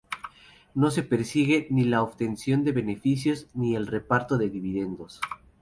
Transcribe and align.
No 0.73 0.89
se 0.89 1.03
persigue 1.03 1.67
ni 1.69 1.83
la 1.83 2.01
obtención 2.01 2.63
de 2.63 2.71
beneficios 2.71 3.45
ni 3.53 3.75
el 3.75 3.85
reparto 3.85 4.39
de 4.39 4.49
dividendos. 4.49 5.21